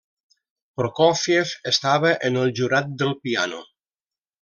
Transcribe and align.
Prokófiev 0.79 1.53
estava 1.73 2.17
en 2.31 2.43
el 2.47 2.57
jurat 2.61 2.91
del 3.05 3.17
piano. 3.27 3.65